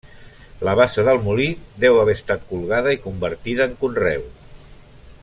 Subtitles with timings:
[0.67, 1.45] La bassa del molí
[1.85, 4.29] deu haver estat colgada i convertida en conreu.